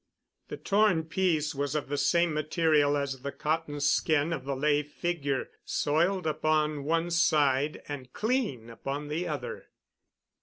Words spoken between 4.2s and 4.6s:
of the